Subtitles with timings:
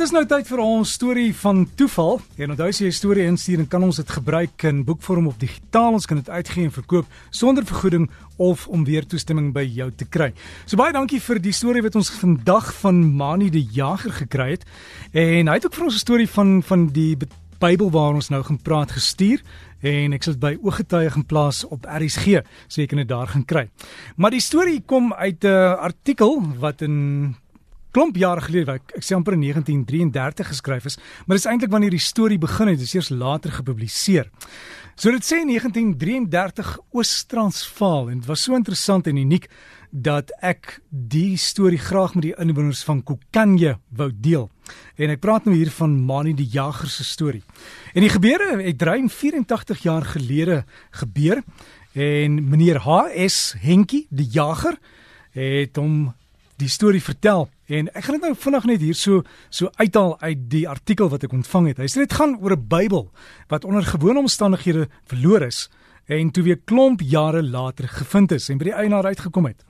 [0.00, 2.22] Dis nou tyd vir ons storie van toeval.
[2.40, 5.36] En onthou as jy 'n storie instuur, dan kan ons dit gebruik in boekvorm of
[5.36, 5.92] digitaal.
[5.92, 10.06] Ons kan dit uitgee en verkoop sonder vergoeding of om weer toestemming by jou te
[10.06, 10.32] kry.
[10.64, 14.64] So baie dankie vir die storie wat ons vandag van Mani die Jager gekry het.
[15.12, 17.16] En hy het ook vir ons 'n storie van van die
[17.58, 19.42] Bybel waar ons nou gaan praat gestuur
[19.82, 23.28] en ek sal dit by ooggetuie gaan plaas op RSG, so jy kan dit daar
[23.28, 23.68] gaan kry.
[24.16, 27.36] Maar die storie kom uit 'n artikel wat in
[27.94, 31.72] klomp jare gelede, ek, ek sê amper in 1933 geskryf is, maar dit is eintlik
[31.72, 34.30] wanneer die storie begin het, dit is eers later gepubliseer.
[35.00, 39.48] So dit sê 1933 Oos-Transvaal en dit was so interessant en uniek
[39.90, 44.48] dat ek die storie graag met die inwoners van Kokanje wou deel.
[45.00, 47.42] En ek praat nou hier van Mani die Jager se storie.
[47.94, 50.62] En die gebeure het drein 84 jaar gelede
[51.00, 51.42] gebeur
[51.96, 54.78] en meneer HS Henkie die Jager
[55.34, 56.12] het hom
[56.60, 60.48] die storie vertel en ek gaan dit nou vinnig net hier so so uithaal uit
[60.52, 61.78] die artikel wat ek ontvang het.
[61.82, 63.10] Hy sê dit gaan oor 'n Bybel
[63.48, 65.68] wat onder gewone omstandighede verloor is
[66.06, 69.64] en toe weer klomp jare later gevind is en by die eienaar uitgekom het.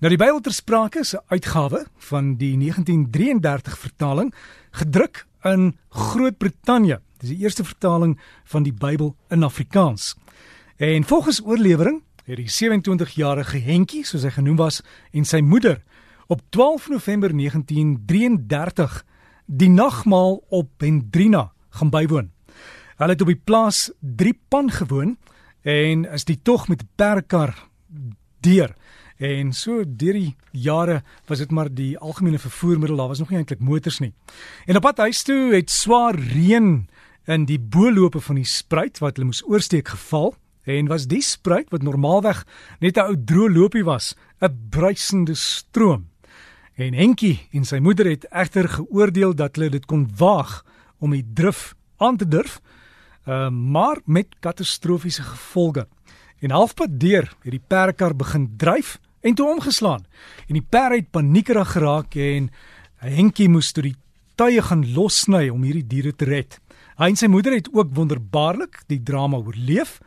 [0.00, 4.34] Nou die Bybel ter sprake is 'n uitgawe van die 1933 vertaling
[4.70, 7.00] gedruk in Groot-Brittanje.
[7.18, 10.14] Dis die eerste vertaling van die Bybel in Afrikaans.
[10.76, 15.80] En volgens oorlewering het die 27-jarige Henkie, soos hy genoem was, en sy moeder
[16.28, 19.04] op 12 November 1933
[19.46, 22.30] die nagmaal op Hendrina gaan bywoon.
[22.96, 25.16] Hulle het op die plaas Driepan gewoon
[25.62, 27.54] en is die tog met perkar
[28.40, 28.74] deur.
[29.16, 33.38] En so deur die jare was dit maar die algemene vervoermiddel, daar was nog nie
[33.38, 34.12] eintlik motors nie.
[34.66, 36.88] En op pad huis toe het swaar reën
[37.24, 40.34] in die boelope van die spruit wat hulle moes oorsteek geval
[40.68, 42.44] en was die spruit wat normaalweg
[42.80, 46.07] net 'n ou droë loopie was, 'n bruisende stroom.
[46.78, 50.60] En Henkie en sy moeder het egter geoordeel dat hulle dit kon waag
[51.02, 52.60] om die drif aan te durf,
[53.26, 55.88] uh, maar met katastrofiese gevolge.
[56.38, 60.06] En halfpad deur het die perdkar begin dryf en toe omgeslaan.
[60.46, 62.46] En die perd het paniekerig geraak en
[63.02, 63.96] Henkie moes toe die
[64.38, 66.60] tye gaan lossny om hierdie diere te red.
[66.98, 69.98] Hy en sy moeder het ook wonderbaarlik die drama oorleef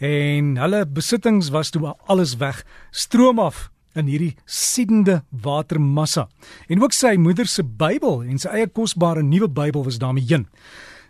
[0.00, 2.64] en hulle besittings was toe alles weg,
[2.96, 6.28] stroom af in hierdie siedende watermassa.
[6.68, 10.46] En ook sy moeder se Bybel en sy eie kosbare nuwe Bybel was daarmee heen.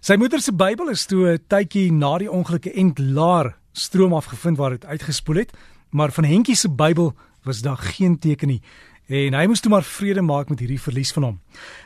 [0.00, 4.70] Sy moeder se Bybel is toe 'n tydjie na die ongelukke entlaar stroom afgevind waar
[4.70, 5.52] dit uitgespoel het,
[5.90, 7.14] maar van Hentjie se Bybel
[7.44, 8.62] was daar geen teken nie
[9.12, 11.36] en hy moes toe maar vrede maak met hierdie verlies van hom.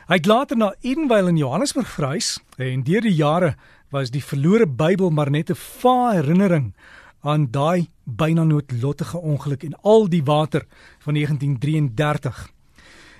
[0.07, 3.55] Hy het later na Edenvale in Johannesburg verhuis en deur die jare
[3.91, 6.73] was die verlore Bybel maar net 'n vae herinnering
[7.21, 10.65] aan daai byna noodlottige ongeluk en al die water
[10.99, 12.49] van 1933.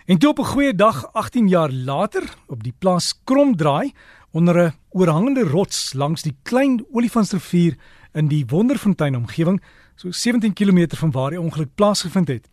[0.06, 3.92] En toe op 'n goeie dag 18 jaar later op die plaas Kromdraai
[4.32, 7.78] onder 'n oorhangende rots langs die klein Olifantsrivier
[8.14, 9.62] in die Wonderfontein omgewing,
[9.96, 12.50] so 17 km van waar die ongeluk plaasgevind het,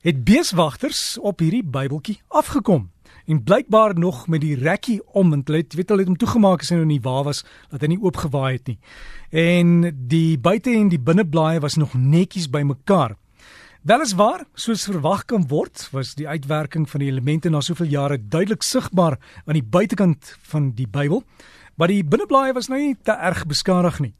[0.00, 2.90] het beeswagters op hierdie Bybeltjie afgekom
[3.26, 6.70] en blykbaar nog met die rekkie om en hulle weet hulle het hom toegemaak as
[6.72, 8.78] hy nou nie waar was dat hy nie oopgewaai het nie.
[9.30, 13.16] En die buite en die binneblaaie was nog netjies bymekaar.
[13.80, 18.62] Weliswaar, soos verwag kan word, was die uitwerking van die elemente na soveel jare duidelik
[18.62, 19.16] sigbaar
[19.46, 21.22] aan die buitekant van die Bybel,
[21.80, 24.12] maar die binneblaaie was nou nie te erg beskadig nie.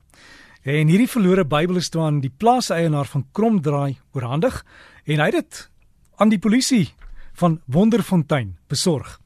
[0.64, 4.62] En hierdie verlore Bybel is toe aan die plaaseienaar van Kromdraai oorhandig
[5.04, 5.60] en hy het dit
[6.20, 6.86] aan die polisie
[7.40, 9.20] van Wonderfontein besorg.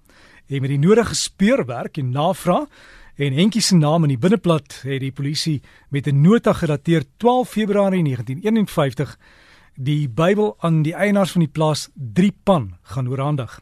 [0.46, 2.68] En met die nodige speurwerk en navraag
[3.16, 7.48] en Henkie se naam in die binneplat het die polisie met 'n nota gedateer 12
[7.48, 9.18] Februarie 1951
[9.74, 13.60] die Bybel aan die eienaars van die plaas Driepan gaan oorhandig.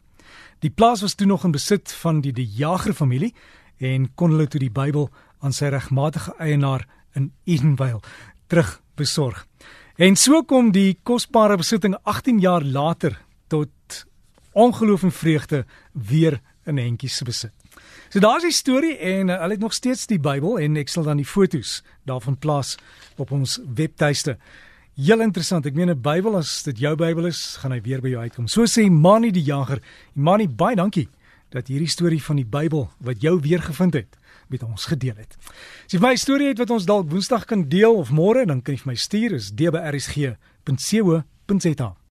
[0.59, 3.33] Die plaas was toe nog in besit van die De Jager familie
[3.77, 5.09] en kon hulle toe die Bybel
[5.39, 7.99] aan sy regmatige eienaar in Edenvale
[8.47, 9.47] terug besorg.
[9.95, 14.05] En so kom die kosbare besitting 18 jaar later tot
[14.53, 17.51] ongeloof en vreugde weer in Hentjies se besit.
[18.09, 21.03] So daar's die storie en uh, hulle het nog steeds die Bybel en ek sal
[21.07, 22.77] dan die fotos daarvan plaas
[23.17, 24.37] op ons webtuiste.
[24.93, 25.65] Heel interessant.
[25.65, 28.47] Ek meen 'n Bybel as dit jou Bybel is, gaan hy weer by jou uitkom.
[28.47, 29.81] So sê Mani die Jager.
[30.13, 31.09] Mani, baie dankie
[31.49, 34.17] dat hierdie storie van die Bybel wat jou weer gevind het
[34.47, 35.37] met ons gedeel het.
[35.85, 38.73] As jy my storie het wat ons dalk Woensdag kan deel of môre, dan kan
[38.75, 40.33] jy vir my stuur is dbrsg.co.za.